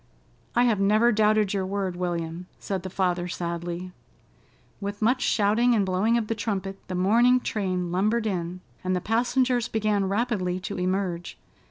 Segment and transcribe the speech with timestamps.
[0.55, 3.91] "I have never doubted your word, William," said the father sadly.
[4.79, 8.99] With much shouting and blowing of the trumpet, the morning train lumbered in, and the
[8.99, 11.37] passengers began rapidly to emerge.